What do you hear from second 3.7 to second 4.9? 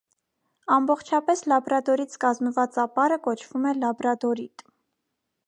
է լաբրադորիտ։